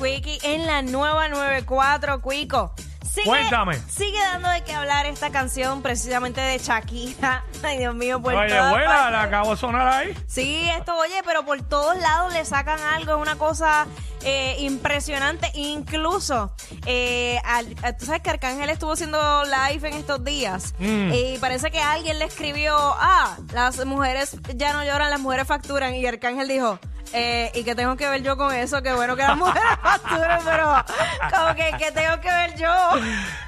Quickie 0.00 0.38
en 0.42 0.66
la 0.66 0.82
nueva 0.82 1.28
94, 1.28 2.20
Cuico. 2.20 2.72
Sigue, 3.10 3.28
Cuéntame. 3.28 3.78
Sigue 3.88 4.18
dando 4.20 4.50
de 4.50 4.62
qué 4.62 4.74
hablar 4.74 5.06
esta 5.06 5.30
canción 5.30 5.80
precisamente 5.80 6.38
de 6.40 6.58
Shakira. 6.58 7.44
Ay, 7.62 7.78
Dios 7.78 7.94
mío, 7.94 8.20
por 8.20 8.34
Oye, 8.34 8.48
todas 8.48 8.72
partes. 8.74 8.88
la 9.12 9.22
acabo 9.22 9.50
de 9.52 9.56
sonar 9.56 9.88
ahí. 9.88 10.14
Sí, 10.26 10.68
esto, 10.76 10.94
oye, 10.98 11.22
pero 11.24 11.42
por 11.46 11.62
todos 11.62 11.96
lados 11.98 12.34
le 12.34 12.44
sacan 12.44 12.78
algo, 12.78 13.14
es 13.16 13.22
una 13.22 13.36
cosa 13.36 13.86
eh, 14.22 14.56
impresionante. 14.58 15.50
Incluso, 15.54 16.52
eh, 16.84 17.40
al- 17.44 17.66
eh, 17.84 17.94
tú 17.98 18.04
sabes 18.04 18.20
que 18.20 18.28
Arcángel 18.28 18.68
estuvo 18.68 18.92
haciendo 18.92 19.44
live 19.44 19.88
en 19.88 19.94
estos 19.94 20.22
días 20.22 20.74
Mm. 20.78 21.12
y 21.14 21.38
parece 21.38 21.70
que 21.70 21.80
alguien 21.80 22.18
le 22.18 22.26
escribió, 22.26 22.76
ah, 22.76 23.38
las 23.54 23.82
mujeres 23.86 24.36
ya 24.56 24.74
no 24.74 24.84
lloran, 24.84 25.08
las 25.10 25.20
mujeres 25.20 25.46
facturan. 25.46 25.94
Y 25.94 26.04
Arcángel 26.06 26.48
dijo, 26.48 26.78
eh, 27.12 27.50
¿y 27.54 27.64
qué 27.64 27.74
tengo 27.74 27.96
que 27.96 28.08
ver 28.08 28.22
yo 28.22 28.36
con 28.36 28.54
eso? 28.54 28.82
Qué 28.82 28.92
bueno 28.92 29.16
que 29.16 29.22
las 29.22 29.36
mujeres 29.36 29.62
facturan, 29.82 30.40
pero 30.44 30.84
como 31.30 31.54
que, 31.54 31.74
¿qué 31.78 31.92
tengo 31.92 32.20
que 32.20 32.28
ver 32.28 32.56
yo? 32.56 32.74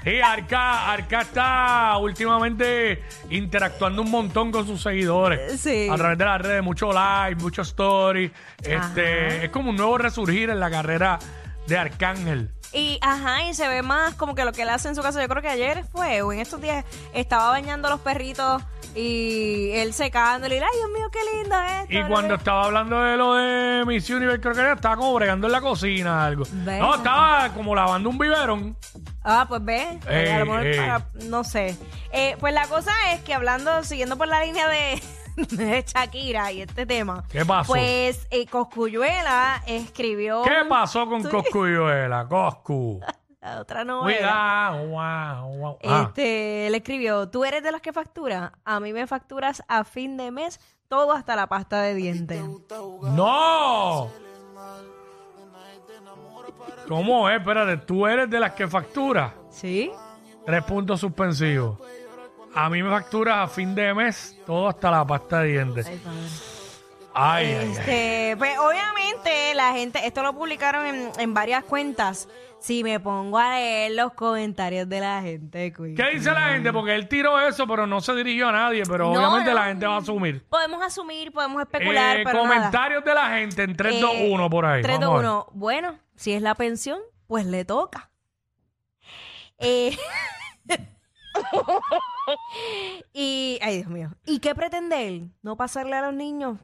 Y 0.04 0.20
Arca, 0.20 0.92
Arca 0.92 1.20
está 1.22 1.96
últimamente 1.98 3.02
interactuando 3.30 4.02
un 4.02 4.10
montón 4.10 4.50
con 4.50 4.66
sus 4.66 4.82
seguidores. 4.82 5.60
Sí. 5.60 5.88
A 5.90 5.96
través 5.96 6.18
de 6.18 6.24
las 6.24 6.40
redes, 6.40 6.62
mucho 6.62 6.90
live, 6.92 7.36
mucho 7.36 7.62
story. 7.62 8.30
Este, 8.62 9.44
es 9.44 9.50
como 9.50 9.70
un 9.70 9.76
nuevo 9.76 9.98
resurgir 9.98 10.50
en 10.50 10.60
la 10.60 10.70
carrera 10.70 11.18
de 11.66 11.78
Arcángel. 11.78 12.50
Y 12.72 12.98
ajá, 13.00 13.44
y 13.44 13.54
se 13.54 13.66
ve 13.66 13.82
más 13.82 14.14
como 14.14 14.34
que 14.34 14.44
lo 14.44 14.52
que 14.52 14.62
él 14.62 14.68
hace 14.68 14.88
en 14.88 14.94
su 14.94 15.02
casa. 15.02 15.20
Yo 15.22 15.28
creo 15.28 15.42
que 15.42 15.48
ayer 15.48 15.84
fue, 15.90 16.20
o 16.22 16.32
en 16.32 16.40
estos 16.40 16.60
días, 16.60 16.84
estaba 17.14 17.48
bañando 17.50 17.88
a 17.88 17.90
los 17.90 18.00
perritos 18.00 18.62
y 18.94 19.70
él 19.72 19.92
secándole. 19.94 20.56
Y, 20.56 20.58
ay, 20.58 20.66
Dios 20.76 20.90
mío, 20.90 21.08
qué 21.10 21.18
lindo 21.38 21.56
esto. 21.62 21.94
Y 21.94 22.02
cuando 22.04 22.34
estaba 22.34 22.64
hablando 22.64 23.00
de 23.00 23.16
lo 23.16 23.34
de 23.34 23.84
Miss 23.86 24.10
Universe, 24.10 24.40
creo 24.40 24.54
que 24.54 24.60
era, 24.60 24.72
estaba 24.74 24.96
como 24.96 25.14
bregando 25.14 25.46
en 25.46 25.52
la 25.52 25.60
cocina 25.60 26.26
algo. 26.26 26.44
No, 26.52 26.94
estaba 26.96 27.48
como 27.54 27.74
lavando 27.74 28.10
un 28.10 28.18
biberón. 28.18 28.76
Ah, 29.24 29.46
pues 29.48 29.64
ve. 29.64 29.98
Eh, 30.08 30.32
a 30.32 30.38
lo 30.40 30.46
mejor 30.46 30.66
eh. 30.66 30.76
para- 30.76 31.06
no 31.24 31.44
sé. 31.44 31.76
Eh, 32.12 32.36
pues 32.40 32.52
la 32.52 32.66
cosa 32.66 32.92
es 33.12 33.20
que 33.22 33.34
hablando, 33.34 33.82
siguiendo 33.84 34.16
por 34.18 34.28
la 34.28 34.42
línea 34.44 34.68
de, 34.68 35.00
de 35.56 35.84
Shakira 35.86 36.52
y 36.52 36.62
este 36.62 36.86
tema. 36.86 37.24
¿Qué 37.28 37.44
pasó? 37.44 37.72
Pues 37.72 38.26
eh, 38.30 38.46
Coscuyuela 38.46 39.62
escribió. 39.66 40.42
¿Qué 40.42 40.64
pasó 40.68 41.06
con 41.08 41.22
Sí. 41.22 41.28
Coscuyuela? 41.28 42.26
Coscu. 42.28 43.00
La 43.40 43.60
otra 43.60 43.84
novela. 43.84 44.72
Cuidado, 44.74 44.86
wow, 44.88 45.58
wow. 45.58 45.78
Ah, 45.84 46.06
Este, 46.08 46.68
le 46.70 46.76
escribió, 46.78 47.28
tú 47.28 47.44
eres 47.44 47.62
de 47.62 47.70
los 47.70 47.80
que 47.80 47.92
factura, 47.92 48.52
a 48.64 48.80
mí 48.80 48.92
me 48.92 49.06
facturas 49.06 49.62
a 49.68 49.84
fin 49.84 50.16
de 50.16 50.32
mes 50.32 50.58
todo 50.88 51.12
hasta 51.12 51.36
la 51.36 51.46
pasta 51.46 51.80
de 51.82 51.94
dientes. 51.94 52.42
¡No! 53.14 54.10
¿Cómo 56.88 57.28
es? 57.28 57.38
Espérate, 57.38 57.76
tú 57.78 58.06
eres 58.06 58.28
de 58.28 58.40
las 58.40 58.52
que 58.54 58.66
factura. 58.66 59.34
¿Sí? 59.50 59.92
Tres 60.46 60.64
puntos 60.64 61.00
suspensivos. 61.00 61.78
A 62.54 62.68
mí 62.70 62.82
me 62.82 62.90
factura 62.90 63.42
a 63.42 63.48
fin 63.48 63.74
de 63.74 63.94
mes 63.94 64.36
todo 64.46 64.68
hasta 64.68 64.90
la 64.90 65.06
pasta 65.06 65.40
de 65.42 65.48
dientes. 65.52 65.86
Ay. 65.86 66.00
Ay, 67.14 67.46
ay. 67.54 67.70
Este, 67.72 68.34
pues 68.38 68.58
obviamente 68.58 69.54
la 69.54 69.72
gente, 69.72 70.06
esto 70.06 70.22
lo 70.22 70.32
publicaron 70.34 70.86
en, 70.86 71.10
en 71.18 71.34
varias 71.34 71.64
cuentas. 71.64 72.28
Si 72.60 72.82
me 72.82 72.98
pongo 72.98 73.38
a 73.38 73.50
leer 73.56 73.92
los 73.92 74.12
comentarios 74.14 74.88
de 74.88 75.00
la 75.00 75.22
gente, 75.22 75.72
cuy. 75.72 75.94
¿Qué 75.94 76.10
dice 76.14 76.32
la 76.32 76.48
gente? 76.50 76.72
Porque 76.72 76.94
él 76.94 77.06
tiró 77.08 77.40
eso, 77.40 77.66
pero 77.68 77.86
no 77.86 78.00
se 78.00 78.14
dirigió 78.14 78.48
a 78.48 78.52
nadie. 78.52 78.82
Pero 78.88 79.12
No, 79.12 79.20
obviamente 79.20 79.50
no. 79.50 79.54
la 79.56 79.64
gente 79.66 79.86
va 79.86 79.94
a 79.94 79.98
asumir. 79.98 80.44
Podemos 80.48 80.82
asumir, 80.82 81.30
podemos 81.32 81.62
especular, 81.62 82.18
Eh, 82.18 82.22
pero 82.24 82.44
nada. 82.44 82.48
comentarios 82.56 83.04
de 83.04 83.14
la 83.14 83.28
gente 83.38 83.62
en 83.62 83.76
3, 83.76 84.00
2, 84.00 84.10
Eh, 84.14 84.28
1 84.32 84.50
por 84.50 84.66
ahí. 84.66 84.82
3, 84.82 84.98
Vamos 84.98 85.08
2, 85.08 85.14
a 85.14 85.22
ver. 85.22 85.26
1. 85.30 85.46
Bueno, 85.52 85.98
si 86.16 86.32
es 86.32 86.42
la 86.42 86.54
pensión, 86.56 86.98
pues 87.28 87.46
le 87.46 87.64
toca. 87.64 88.10
Eh, 89.58 89.96
y, 93.12 93.58
ay 93.62 93.76
Dios 93.78 93.88
mío. 93.88 94.10
¿Y 94.26 94.40
qué 94.40 94.54
pretende 94.54 95.06
él? 95.08 95.30
¿No 95.42 95.56
pasarle 95.56 95.96
a 95.96 96.02
los 96.02 96.14
niños? 96.14 96.58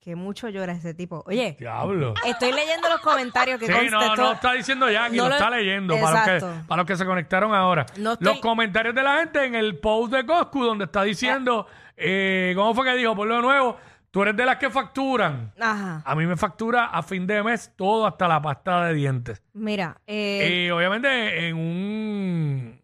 Que 0.00 0.16
mucho 0.16 0.48
llora 0.48 0.72
ese 0.72 0.94
tipo. 0.94 1.22
Oye, 1.26 1.56
Diablo. 1.58 2.14
estoy 2.24 2.52
leyendo 2.52 2.88
los 2.88 3.00
comentarios 3.00 3.60
que 3.60 3.66
Sí, 3.66 3.88
no, 3.90 4.16
no 4.16 4.32
está 4.32 4.54
diciendo 4.54 4.90
ya, 4.90 5.04
aquí 5.04 5.16
No 5.18 5.24
lo, 5.24 5.28
lo- 5.28 5.34
está 5.34 5.50
leyendo 5.50 5.94
para 6.00 6.10
los, 6.12 6.20
que, 6.24 6.34
Exacto. 6.36 6.66
para 6.68 6.82
los 6.82 6.86
que 6.86 6.96
se 6.96 7.04
conectaron 7.04 7.54
ahora. 7.54 7.84
No 7.98 8.12
estoy- 8.14 8.26
Los 8.28 8.38
comentarios 8.40 8.94
de 8.94 9.02
la 9.02 9.18
gente 9.18 9.44
en 9.44 9.54
el 9.54 9.78
post 9.78 10.12
de 10.14 10.24
Coscu, 10.24 10.64
donde 10.64 10.86
está 10.86 11.02
diciendo, 11.02 11.66
eh, 11.98 12.54
¿cómo 12.56 12.74
fue 12.74 12.86
que 12.86 12.94
dijo? 12.96 13.14
Por 13.14 13.28
lo 13.28 13.42
nuevo, 13.42 13.76
tú 14.10 14.22
eres 14.22 14.34
de 14.38 14.46
las 14.46 14.56
que 14.56 14.70
facturan. 14.70 15.52
Ajá. 15.60 16.00
A 16.02 16.14
mí 16.14 16.24
me 16.24 16.38
factura 16.38 16.86
a 16.86 17.02
fin 17.02 17.26
de 17.26 17.42
mes 17.42 17.70
todo 17.76 18.06
hasta 18.06 18.26
la 18.26 18.40
pasta 18.40 18.86
de 18.86 18.94
dientes. 18.94 19.42
Mira, 19.52 20.00
eh, 20.06 20.64
Y 20.66 20.70
obviamente 20.70 21.46
en 21.48 21.56
un... 21.56 22.79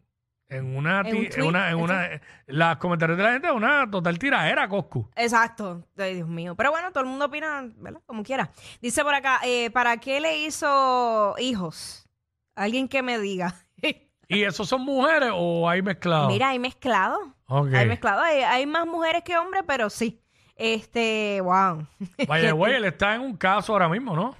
En 0.56 0.76
una, 0.76 1.00
En 1.00 1.04
ti- 1.10 1.16
en 1.26 1.30
tweet, 1.30 1.44
una, 1.48 1.70
en 1.70 1.76
una, 1.76 2.20
los 2.46 2.76
comentarios 2.78 3.16
de 3.18 3.24
la 3.24 3.32
gente 3.32 3.46
es 3.48 3.52
una 3.54 3.90
total 3.90 4.18
tiraera, 4.18 4.68
Coscu. 4.68 5.08
exacto. 5.16 5.84
Ay, 5.96 6.14
Dios 6.16 6.28
mío. 6.28 6.54
Pero 6.56 6.70
bueno, 6.70 6.90
todo 6.92 7.04
el 7.04 7.10
mundo 7.10 7.26
opina, 7.26 7.62
¿verdad? 7.76 8.00
Como 8.06 8.22
quiera. 8.22 8.50
Dice 8.80 9.02
por 9.04 9.14
acá, 9.14 9.40
eh, 9.44 9.70
¿para 9.70 9.96
qué 9.98 10.20
le 10.20 10.38
hizo 10.38 11.34
hijos? 11.38 12.08
Alguien 12.54 12.88
que 12.88 13.02
me 13.02 13.18
diga. 13.18 13.54
¿Y 14.28 14.42
esos 14.42 14.68
son 14.68 14.82
mujeres 14.82 15.30
o 15.32 15.68
hay 15.68 15.82
mezclado? 15.82 16.28
Mira, 16.28 16.48
hay 16.48 16.58
mezclado. 16.58 17.18
Ok. 17.46 17.72
Hay 17.74 17.86
mezclado. 17.86 18.22
Hay, 18.22 18.40
hay 18.42 18.66
más 18.66 18.84
mujeres 18.86 19.22
que 19.22 19.36
hombres, 19.38 19.62
pero 19.66 19.88
sí. 19.88 20.20
Este, 20.56 21.40
wow. 21.42 21.86
Vaya, 22.26 22.52
güey, 22.52 22.74
él 22.74 22.84
está 22.86 23.14
en 23.14 23.20
un 23.20 23.36
caso 23.36 23.72
ahora 23.72 23.88
mismo, 23.88 24.16
¿no? 24.16 24.34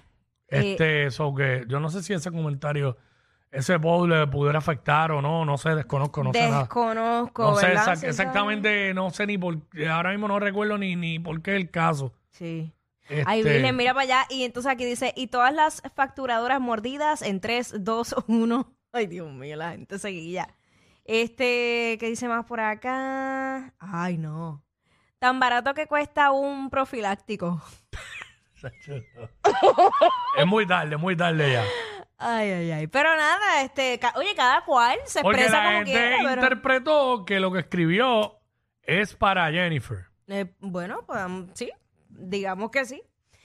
Eh, 0.48 0.72
Este, 0.72 1.06
eso 1.06 1.34
que 1.34 1.64
yo 1.68 1.78
no 1.78 1.88
sé 1.90 2.02
si 2.02 2.14
ese 2.14 2.30
comentario, 2.32 2.96
ese 3.50 3.78
post 3.78 4.08
le 4.10 4.26
pudiera 4.26 4.58
afectar 4.58 5.12
o 5.12 5.22
no, 5.22 5.44
no 5.44 5.56
sé, 5.56 5.74
desconozco, 5.74 6.22
no 6.22 6.32
sé 6.32 6.48
nada. 6.48 6.60
Desconozco, 6.60 7.42
No 7.42 7.56
sé 7.56 7.72
exactamente, 8.06 8.92
no 8.92 9.10
sé 9.10 9.26
ni 9.26 9.38
por, 9.38 9.58
ahora 9.90 10.10
mismo 10.10 10.28
no 10.28 10.38
recuerdo 10.38 10.76
ni, 10.78 10.96
ni 10.96 11.18
por 11.18 11.40
qué 11.42 11.56
el 11.56 11.70
caso. 11.70 12.12
Sí. 12.30 12.72
Este, 13.08 13.24
Ay, 13.24 13.42
Virgen, 13.42 13.76
mira 13.76 13.94
para 13.94 14.02
allá. 14.02 14.26
Y 14.30 14.44
entonces 14.44 14.70
aquí 14.70 14.84
dice, 14.84 15.12
y 15.16 15.28
todas 15.28 15.54
las 15.54 15.82
facturadoras 15.94 16.60
mordidas 16.60 17.22
en 17.22 17.40
3, 17.40 17.84
2, 17.84 18.16
1. 18.26 18.72
Ay, 18.92 19.06
Dios 19.06 19.32
mío, 19.32 19.56
la 19.56 19.70
gente 19.70 19.98
seguía. 19.98 20.48
Este, 21.04 21.96
¿qué 22.00 22.08
dice 22.08 22.26
más 22.28 22.44
por 22.46 22.60
acá? 22.60 23.72
Ay, 23.78 24.18
no. 24.18 24.64
Tan 25.18 25.38
barato 25.38 25.72
que 25.72 25.86
cuesta 25.86 26.32
un 26.32 26.68
profiláctico. 26.68 27.62
es 30.36 30.46
muy 30.46 30.66
tarde, 30.66 30.96
muy 30.96 31.16
tarde 31.16 31.52
ya. 31.52 31.64
Ay, 32.18 32.50
ay, 32.50 32.70
ay. 32.72 32.86
Pero 32.86 33.14
nada, 33.16 33.62
este, 33.62 33.98
ca- 33.98 34.14
oye, 34.16 34.34
cada 34.34 34.64
cual 34.64 34.98
se 35.04 35.22
Porque 35.22 35.42
expresa 35.42 35.58
la 35.62 35.64
como 35.66 35.76
gente 35.78 35.92
quiere. 35.92 36.16
pero- 36.22 36.42
interpretó 36.42 37.24
que 37.26 37.40
lo 37.40 37.52
que 37.52 37.58
escribió 37.60 38.38
es 38.82 39.14
para 39.14 39.50
Jennifer. 39.50 40.06
Eh, 40.28 40.46
bueno, 40.60 41.04
pues 41.06 41.20
sí, 41.54 41.70
digamos 42.08 42.70
que 42.70 42.84
sí. 42.84 43.02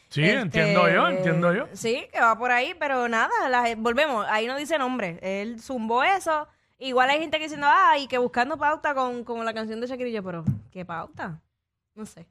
Sí, 0.09 0.23
Este, 0.23 0.39
entiendo 0.39 0.89
yo, 0.89 1.07
entiendo 1.09 1.53
yo. 1.53 1.67
Sí, 1.73 2.07
que 2.11 2.19
va 2.19 2.37
por 2.37 2.51
ahí, 2.51 2.73
pero 2.79 3.07
nada, 3.07 3.29
la- 3.49 3.75
volvemos, 3.77 4.25
ahí 4.29 4.47
no 4.47 4.57
dice 4.57 4.77
nombre. 4.77 5.19
Él 5.21 5.59
zumbó 5.61 6.03
eso. 6.03 6.47
Igual 6.79 7.09
hay 7.11 7.19
gente 7.19 7.37
que 7.37 7.43
diciendo, 7.43 7.67
ah, 7.69 7.97
y 7.97 8.07
que 8.07 8.17
buscando 8.17 8.57
pauta 8.57 8.93
con, 8.95 9.23
con 9.23 9.43
la 9.45 9.53
canción 9.53 9.79
de 9.79 9.87
Shakira 9.87 10.09
y 10.09 10.13
yo, 10.13 10.23
pero 10.23 10.43
¿qué 10.71 10.83
pauta? 10.83 11.39
No 11.93 12.05
sé. 12.05 12.27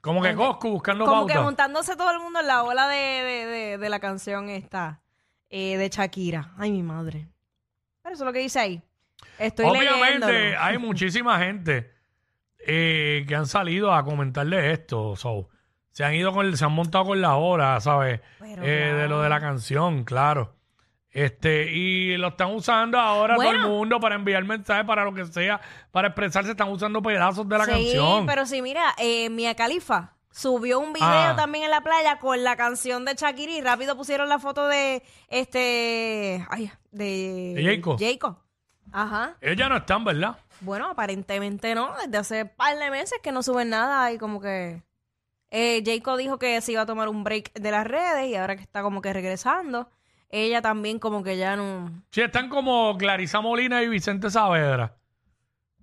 Como 0.00 0.20
que 0.20 0.34
Coscu 0.34 0.70
buscando 0.70 1.04
Como 1.06 1.26
que 1.26 1.34
pauta. 1.34 1.44
montándose 1.44 1.94
todo 1.96 2.10
el 2.10 2.18
mundo 2.18 2.40
en 2.40 2.48
la 2.48 2.64
ola 2.64 2.88
de, 2.88 2.96
de, 2.96 3.46
de, 3.46 3.78
de 3.78 3.88
la 3.88 4.00
canción 4.00 4.48
esta, 4.48 5.00
eh, 5.52 5.76
de 5.76 5.88
Shakira. 5.88 6.52
Ay, 6.58 6.72
mi 6.72 6.82
madre. 6.82 7.28
Pero 8.02 8.14
eso 8.14 8.24
es 8.24 8.26
lo 8.26 8.32
que 8.32 8.40
dice 8.40 8.58
ahí. 8.58 8.82
Estoy 9.38 9.66
Obviamente 9.66 10.26
leyéndolo. 10.26 10.60
hay 10.60 10.78
muchísima 10.78 11.38
gente 11.38 11.92
eh, 12.66 13.24
que 13.28 13.34
han 13.36 13.46
salido 13.46 13.92
a 13.94 14.04
comentarle 14.04 14.72
esto. 14.72 15.14
so, 15.14 15.48
se 15.90 16.04
han 16.04 16.14
ido 16.14 16.32
con, 16.32 16.56
se 16.56 16.64
han 16.64 16.72
montado 16.72 17.04
con 17.06 17.20
la 17.20 17.36
hora, 17.36 17.78
¿sabes? 17.80 18.20
Pero 18.40 18.62
Eh, 18.64 18.94
de 18.94 19.08
lo 19.08 19.20
de 19.22 19.28
la 19.28 19.40
canción, 19.40 20.04
claro. 20.04 20.56
Este, 21.10 21.70
y 21.70 22.16
lo 22.16 22.28
están 22.28 22.54
usando 22.54 22.98
ahora 22.98 23.36
todo 23.36 23.50
el 23.50 23.58
mundo 23.60 24.00
para 24.00 24.14
enviar 24.14 24.42
mensajes, 24.44 24.86
para 24.86 25.04
lo 25.04 25.12
que 25.12 25.26
sea, 25.26 25.60
para 25.90 26.08
expresarse, 26.08 26.52
están 26.52 26.70
usando 26.70 27.02
pedazos 27.02 27.46
de 27.46 27.58
la 27.58 27.64
sí, 27.66 27.70
canción. 27.70 28.24
pero 28.24 28.46
sí, 28.46 28.62
mira, 28.62 28.94
eh, 28.96 29.28
Mia 29.28 29.54
Khalifa 29.54 30.14
subió 30.32 30.80
un 30.80 30.92
video 30.92 31.06
Ah. 31.08 31.34
también 31.36 31.64
en 31.64 31.70
la 31.70 31.82
playa 31.82 32.18
con 32.18 32.42
la 32.42 32.56
canción 32.56 33.04
de 33.04 33.14
Shakira 33.14 33.52
y 33.52 33.60
rápido 33.60 33.96
pusieron 33.96 34.28
la 34.28 34.38
foto 34.38 34.66
de 34.66 35.02
este, 35.28 36.44
ay, 36.50 36.72
de, 36.90 37.52
De 37.54 37.62
Jayco. 37.64 37.96
Jayco. 37.98 38.38
Ajá. 38.92 39.36
Ellos 39.40 39.56
ya 39.56 39.68
no 39.68 39.76
están, 39.76 40.04
¿verdad? 40.04 40.36
Bueno, 40.60 40.88
aparentemente 40.90 41.74
no, 41.74 41.94
desde 42.04 42.18
hace 42.18 42.44
par 42.46 42.76
de 42.78 42.90
meses 42.90 43.18
que 43.22 43.32
no 43.32 43.42
suben 43.42 43.70
nada 43.70 44.12
y 44.12 44.18
como 44.18 44.40
que 44.40 44.82
eh, 45.50 45.82
Jayco 45.84 46.16
dijo 46.16 46.38
que 46.38 46.60
se 46.60 46.72
iba 46.72 46.82
a 46.82 46.86
tomar 46.86 47.08
un 47.08 47.24
break 47.24 47.52
de 47.54 47.70
las 47.70 47.86
redes 47.86 48.28
y 48.28 48.34
ahora 48.36 48.56
que 48.56 48.62
está 48.62 48.82
como 48.82 49.02
que 49.02 49.12
regresando, 49.12 49.88
ella 50.30 50.62
también 50.62 50.98
como 50.98 51.22
que 51.22 51.36
ya 51.36 51.56
no... 51.56 51.90
Sí, 52.10 52.22
están 52.22 52.48
como 52.48 52.96
Clarisa 52.96 53.40
Molina 53.42 53.82
y 53.82 53.88
Vicente 53.88 54.30
Saavedra. 54.30 54.96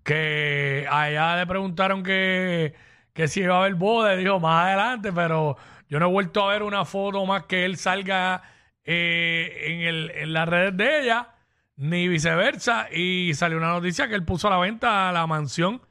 Que 0.04 0.88
allá 0.90 1.36
le 1.38 1.46
preguntaron 1.46 2.02
que, 2.04 2.74
que 3.20 3.28
si 3.28 3.42
iba 3.42 3.56
a 3.56 3.60
haber 3.60 3.76
boda. 3.76 4.16
Dijo, 4.16 4.40
más 4.40 4.68
adelante, 4.68 5.12
pero 5.12 5.58
yo 5.90 6.00
no 6.00 6.06
he 6.08 6.10
vuelto 6.10 6.48
a 6.48 6.54
ver 6.54 6.64
una 6.64 6.86
foto 6.86 7.26
más 7.26 7.44
que 7.44 7.66
él 7.66 7.76
salga 7.76 8.42
eh, 8.86 9.64
en, 9.66 9.82
el, 9.82 10.12
en 10.12 10.32
las 10.32 10.48
redes 10.48 10.78
de 10.78 11.02
ella, 11.02 11.28
ni 11.76 12.08
viceversa. 12.08 12.88
Y 12.90 13.34
salió 13.34 13.58
una 13.58 13.74
noticia 13.74 14.08
que 14.08 14.16
él 14.16 14.24
puso 14.24 14.48
a 14.48 14.52
la 14.52 14.58
venta 14.58 15.12
la 15.12 15.28
mansión 15.28 15.82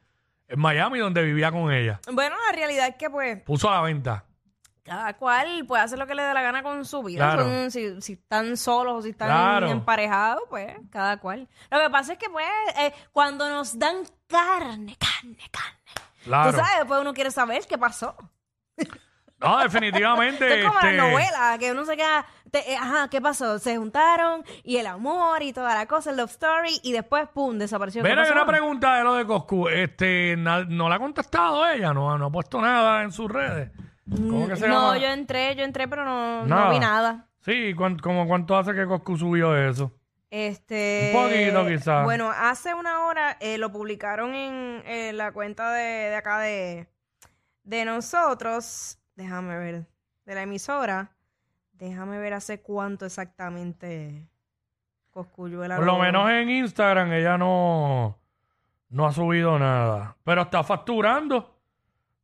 en 0.47 0.59
Miami 0.59 0.97
donde 0.97 1.21
vivía 1.21 1.51
con 1.51 1.71
ella. 1.71 1.99
Bueno, 2.11 2.35
la 2.47 2.55
realidad 2.55 2.87
es 2.87 2.95
que 2.95 3.11
pues 3.11 3.39
Puso 3.43 3.69
a 3.69 3.75
la 3.75 3.81
venta. 3.81 4.25
Cada 4.89 5.13
cual 5.17 5.65
puede 5.67 5.83
hacer 5.83 5.97
lo 5.99 6.07
que 6.07 6.15
le 6.15 6.23
dé 6.23 6.33
la 6.33 6.41
gana 6.41 6.63
con 6.63 6.83
su 6.85 7.01
vida. 7.03 7.25
Claro. 7.33 7.43
Son- 7.43 7.71
si, 7.71 8.01
si 8.01 8.13
están 8.13 8.57
solos 8.57 8.95
o 8.97 9.01
si 9.01 9.09
están 9.11 9.29
Claro. 9.29 9.67
emparejados, 9.69 10.43
pues 10.49 10.75
cada 10.91 11.17
cual. 11.17 11.47
Lo 11.71 11.79
que 11.79 11.89
pasa 11.89 12.13
es 12.13 12.19
que 12.19 12.29
pues 12.29 12.45
eh, 12.77 12.93
cuando 13.11 13.49
nos 13.49 13.77
dan 13.79 13.95
carne, 14.27 14.97
carne, 14.97 15.37
carne, 15.51 15.79
Claro. 16.23 16.51
tú 16.51 16.57
sabes, 16.57 16.85
pues 16.87 17.01
uno 17.01 17.13
quiere 17.13 17.31
saber 17.31 17.61
qué 17.67 17.77
pasó. 17.77 18.15
No, 19.41 19.57
definitivamente. 19.59 20.45
Es 20.59 20.65
como 20.67 20.79
este, 20.81 20.97
la 20.97 21.03
novela, 21.09 21.57
que 21.57 21.71
uno 21.71 21.85
se 21.85 21.95
queda, 21.95 22.25
te- 22.51 22.73
eh, 22.73 22.75
ajá, 22.75 23.09
¿qué 23.09 23.21
pasó? 23.21 23.57
Se 23.57 23.77
juntaron 23.77 24.43
y 24.65 24.75
el 24.75 24.87
amor 24.87 25.41
y 25.43 25.53
toda 25.53 25.73
la 25.75 25.85
cosa, 25.85 26.09
el 26.11 26.17
love 26.17 26.29
story, 26.31 26.77
y 26.83 26.91
después, 26.91 27.29
pum, 27.33 27.57
desapareció. 27.57 28.03
¿Qué 28.03 28.09
Mira, 28.09 28.23
hay 28.23 28.27
pasó? 28.31 28.41
una 28.41 28.45
pregunta 28.51 28.97
de 28.97 29.03
lo 29.05 29.13
de 29.13 29.25
Coscu. 29.25 29.69
Este, 29.69 30.35
na- 30.37 30.65
no 30.65 30.89
la 30.89 30.95
ha 30.95 30.99
contestado 30.99 31.65
ella, 31.69 31.93
no, 31.93 32.17
no 32.17 32.25
ha 32.25 32.29
puesto 32.29 32.59
nada 32.59 33.01
en 33.03 33.13
sus 33.13 33.31
redes. 33.31 33.71
¿Cómo 34.09 34.47
que 34.47 34.55
se 34.55 34.67
no, 34.67 34.93
llama? 34.93 34.97
yo 34.97 35.07
entré, 35.07 35.55
yo 35.55 35.63
entré, 35.63 35.87
pero 35.87 36.03
no, 36.05 36.41
no 36.41 36.47
Nada. 36.55 36.69
vi 36.71 36.79
nada. 36.79 37.27
Sí, 37.41 37.73
¿cuán- 37.75 37.97
como 37.99 38.27
cuánto 38.27 38.57
hace 38.57 38.73
que 38.73 38.85
Coscu 38.85 39.17
subió 39.17 39.55
eso? 39.55 39.91
Este, 40.31 41.11
Un 41.15 41.23
poquito, 41.23 41.67
quizás. 41.67 42.03
Bueno, 42.03 42.29
hace 42.31 42.73
una 42.75 43.05
hora 43.05 43.37
eh, 43.39 43.57
lo 43.57 43.71
publicaron 43.71 44.33
en, 44.35 44.83
eh, 44.85 45.11
la 45.13 45.31
cuenta 45.31 45.71
de, 45.73 45.81
de 46.09 46.15
acá 46.15 46.39
de, 46.39 46.87
de 47.63 47.85
nosotros. 47.85 48.99
Déjame 49.15 49.57
ver. 49.57 49.85
De 50.25 50.35
la 50.35 50.43
emisora. 50.43 51.11
Déjame 51.73 52.19
ver 52.19 52.33
hace 52.33 52.61
cuánto 52.61 53.05
exactamente 53.05 54.27
Coscuyuela. 55.11 55.77
Por 55.77 55.85
lo 55.85 55.93
lo- 55.93 55.99
menos 55.99 56.29
en 56.29 56.49
Instagram 56.49 57.11
ella 57.13 57.37
no, 57.37 58.19
no 58.89 59.07
ha 59.07 59.11
subido 59.11 59.57
nada. 59.57 60.15
Pero 60.23 60.43
está 60.43 60.63
facturando. 60.63 61.58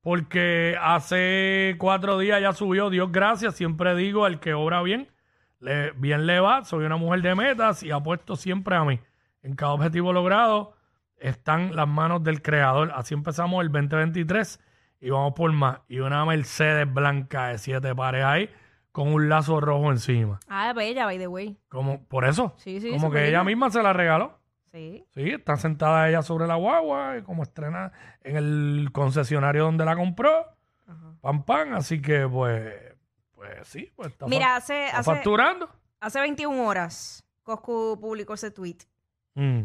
Porque 0.05 0.77
hace 0.79 1.77
cuatro 1.79 2.19
días 2.19 2.39
ya 2.39 2.53
subió, 2.53 2.91
Dios 2.91 3.11
gracias, 3.11 3.55
siempre 3.55 3.95
digo, 3.95 4.27
el 4.27 4.39
que 4.39 4.53
obra 4.53 4.83
bien, 4.83 5.07
le- 5.59 5.93
bien 5.93 6.27
le 6.27 6.39
va. 6.39 6.63
Soy 6.63 6.85
una 6.85 6.95
mujer 6.95 7.23
de 7.23 7.33
metas 7.33 7.81
y 7.81 7.89
apuesto 7.89 8.35
siempre 8.35 8.75
a 8.75 8.83
mí. 8.83 8.99
En 9.41 9.55
cada 9.55 9.71
objetivo 9.73 10.13
logrado 10.13 10.75
están 11.17 11.75
las 11.75 11.87
manos 11.87 12.23
del 12.23 12.43
creador. 12.43 12.91
Así 12.93 13.15
empezamos 13.15 13.63
el 13.65 13.71
2023 13.71 14.59
y 15.01 15.09
vamos 15.09 15.33
por 15.35 15.51
más. 15.53 15.79
Y 15.87 15.97
una 16.01 16.23
Mercedes 16.23 16.85
blanca 16.93 17.47
de 17.47 17.57
siete 17.57 17.95
pares 17.95 18.25
ahí 18.25 18.47
con 18.91 19.11
un 19.11 19.27
lazo 19.27 19.59
rojo 19.59 19.89
encima. 19.91 20.39
Ah, 20.47 20.71
bella, 20.73 21.05
by 21.05 21.17
the 21.17 21.25
way. 21.27 21.57
Como, 21.67 22.03
por 22.05 22.25
eso. 22.25 22.53
Sí, 22.57 22.79
sí, 22.79 22.91
como 22.91 23.09
que 23.09 23.27
ella 23.27 23.43
misma 23.43 23.71
se 23.71 23.81
la 23.81 23.91
regaló. 23.91 24.37
Sí. 24.75 25.05
Sí, 25.13 25.29
está 25.29 25.55
sentada 25.55 26.09
ella 26.09 26.21
sobre 26.21 26.47
la 26.47 26.55
guagua 26.55 27.17
y 27.17 27.21
como 27.21 27.43
estrena 27.43 27.93
en 28.21 28.35
el 28.35 28.89
concesionario 28.91 29.63
donde 29.63 29.85
la 29.85 29.95
compró. 29.95 30.49
Ajá. 30.85 31.15
Pam, 31.21 31.43
pam. 31.43 31.73
Así 31.75 32.01
que, 32.01 32.27
pues, 32.27 32.73
pues 33.33 33.67
sí, 33.69 33.89
pues 33.95 34.09
está, 34.09 34.27
Mira, 34.27 34.57
hace, 34.57 34.87
está 34.87 34.99
hace, 34.99 35.11
facturando. 35.11 35.69
hace 36.01 36.19
21 36.19 36.61
horas 36.61 37.25
Coscu 37.43 37.97
publicó 38.01 38.33
ese 38.33 38.51
tweet. 38.51 38.79
Mm. 39.35 39.61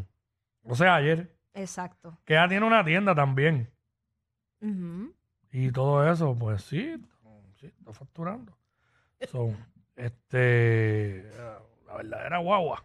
O 0.63 0.77
sea, 0.77 0.95
ayer. 0.95 1.35
Exacto. 1.55 2.17
Que 2.25 2.35
ella 2.35 2.47
tiene 2.47 2.65
una 2.65 2.85
tienda 2.85 3.13
también. 3.13 3.69
Y 5.51 5.73
todo 5.73 6.09
eso, 6.09 6.37
pues 6.39 6.63
sí, 6.63 7.05
sí 7.59 7.67
está 7.67 7.93
facturando. 7.93 8.57
So, 9.29 9.53
este, 9.97 11.29
la 11.89 11.97
verdadera 11.97 12.39
guagua. 12.39 12.85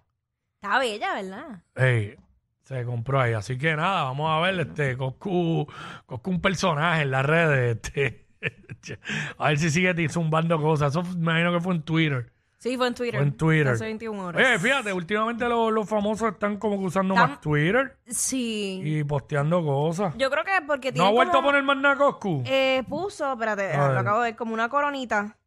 Está 0.62 0.80
bella, 0.80 1.14
¿verdad? 1.16 1.62
Ey, 1.76 2.16
se 2.64 2.84
compró 2.86 3.22
ahí. 3.22 3.34
Así 3.34 3.58
que 3.58 3.76
nada, 3.76 4.04
vamos 4.04 4.30
a 4.32 4.40
ver 4.40 4.60
este 4.60 4.98
Coscu, 4.98 5.68
Coscu 6.06 6.30
un 6.32 6.42
personaje 6.42 7.04
en 7.04 7.12
las 7.12 7.26
redes. 7.26 7.78
Este, 7.78 8.26
a 9.38 9.50
ver 9.50 9.60
si 9.60 9.70
sigue 9.70 10.10
zumbando 10.10 10.60
cosas. 10.62 10.92
Eso 10.92 11.04
me 11.04 11.12
imagino 11.14 11.52
que 11.54 11.60
fue 11.60 11.76
en 11.76 11.82
Twitter. 11.84 12.32
Sí, 12.58 12.78
fue 12.78 12.88
en 12.88 12.96
Twitter. 12.96 13.20
Fue 13.20 13.28
en 13.28 13.38
Twitter. 13.38 13.68
Hace 13.68 13.86
21 13.86 14.26
horas. 14.26 14.42
Oye, 14.44 14.58
fíjate, 14.58 14.92
últimamente 14.92 15.48
los, 15.48 15.72
los 15.72 15.88
famosos 15.88 16.32
están 16.34 16.58
como 16.58 16.80
que 16.80 16.86
usando 16.86 17.14
más 17.14 17.40
Twitter 17.40 17.96
Sí. 18.08 18.82
y 18.84 19.04
posteando 19.04 19.64
cosas. 19.64 20.16
Yo 20.18 20.32
creo 20.32 20.44
que 20.44 20.52
porque 20.66 20.88
¿No 20.90 20.94
tiene 20.96 21.08
ha 21.10 21.12
vuelto 21.12 21.34
como- 21.34 21.50
a 21.50 21.52
poner 21.52 21.64
más 21.64 21.78
nada 21.78 21.96
Coscu? 21.96 22.42
Eh, 22.48 22.84
puso, 22.90 23.32
espérate, 23.34 23.72
A 23.72 23.90
lo 23.94 24.00
acabo 24.00 24.22
de 24.22 24.32
ver, 24.32 24.36
como 24.36 24.56
una 24.56 24.68
coronita. 24.70 25.38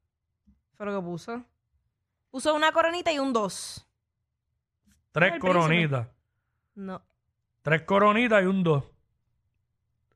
Fue 0.76 0.86
lo 0.86 0.94
que 1.00 1.04
puso. 1.04 1.42
Puso 2.30 2.54
una 2.54 2.70
coronita 2.70 3.10
y 3.10 3.18
un 3.18 3.32
2. 3.32 3.84
Tres 5.12 5.32
el 5.34 5.38
príncipe. 5.40 5.58
coronitas. 5.60 6.08
No. 6.74 7.02
Tres 7.62 7.82
coronitas 7.82 8.42
y 8.42 8.46
un 8.46 8.62
dos. 8.62 8.84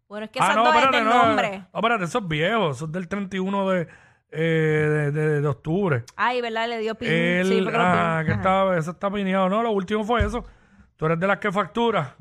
Bueno, 0.08 0.26
es 0.26 0.30
que 0.30 0.40
ah, 0.40 0.44
esas 0.44 0.56
no, 0.56 0.64
dos 0.64 0.76
es 0.84 0.90
del 0.90 1.04
no. 1.04 1.26
nombre. 1.26 1.58
No, 1.72 1.78
espérate, 1.78 2.04
eso 2.04 2.18
es 2.18 2.28
viejo. 2.28 2.70
Eso 2.70 2.84
es 2.84 2.92
del 2.92 3.08
31 3.08 3.68
de, 3.70 3.88
eh, 4.30 4.38
de, 4.40 5.10
de- 5.10 5.40
de 5.40 5.48
octubre. 5.48 6.04
Ay, 6.16 6.40
¿verdad? 6.42 6.68
Le 6.68 6.78
dio 6.78 6.94
pin. 6.94 7.08
El, 7.10 7.46
sí, 7.48 7.66
ah, 7.74 8.22
que 8.26 8.32
estaba, 8.32 8.76
eso 8.76 8.90
está 8.90 9.10
pineado. 9.10 9.48
No, 9.48 9.62
lo 9.62 9.70
último 9.70 10.04
fue 10.04 10.24
eso. 10.24 10.44
Tú 10.96 11.06
eres 11.06 11.18
de 11.18 11.26
las 11.26 11.38
que 11.38 11.50
factura. 11.50 12.16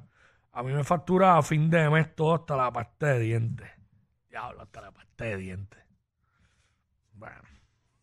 A 0.53 0.63
mí 0.63 0.71
me 0.74 0.83
factura 0.83 1.38
a 1.38 1.41
fin 1.41 1.69
de 1.69 1.89
mes 1.89 2.15
todo 2.15 2.35
hasta 2.35 2.56
la 2.57 2.71
parte 2.71 3.06
de 3.06 3.19
dientes. 3.19 3.69
Diablo, 4.29 4.62
hasta 4.62 4.81
la 4.81 4.91
parte 4.91 5.24
de 5.25 5.38
dientes. 5.38 5.79
Bueno, 7.13 7.35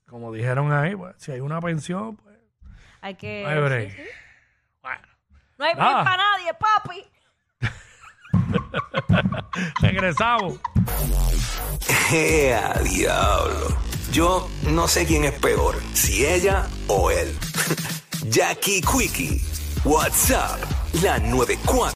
como 0.06 0.32
dijeron 0.32 0.72
ahí, 0.72 0.94
pues, 0.94 1.14
si 1.18 1.32
hay 1.32 1.40
una 1.40 1.60
pensión, 1.60 2.16
pues, 2.16 2.36
Hay 3.00 3.14
que. 3.16 3.44
hay 3.46 3.60
break. 3.60 3.90
sí, 3.90 3.96
sí. 3.96 4.08
Bueno, 4.82 5.02
No 5.58 5.64
hay 5.64 5.74
break 5.74 6.04
para 6.04 6.16
nadie, 6.16 6.54
papi. 6.54 7.04
regresamos. 9.80 10.54
¡Ea, 12.12 12.74
diablo! 12.84 13.76
Yo 14.12 14.48
no 14.62 14.86
sé 14.88 15.04
quién 15.06 15.24
es 15.24 15.32
peor, 15.32 15.80
si 15.94 16.24
ella 16.24 16.66
o 16.86 17.10
él. 17.10 17.36
Jackie 18.28 18.80
Quickie, 18.80 19.42
WhatsApp, 19.84 20.60
la 21.02 21.18
94. 21.18 21.86